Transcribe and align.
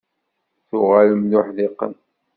Tuɣalem 0.69 1.23
d 1.31 1.31
uḥdiqen. 1.39 1.93